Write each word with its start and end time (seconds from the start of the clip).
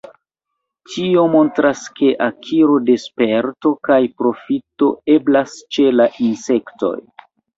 Tio 0.93 1.25
montras, 1.33 1.81
ke 1.99 2.07
akiro 2.27 2.77
de 2.87 2.95
sperto 3.03 3.73
kaj 3.89 3.99
profito 4.23 4.89
eblas 5.19 5.53
ĉe 5.77 5.89
la 6.01 6.09
insektoj. 6.29 6.95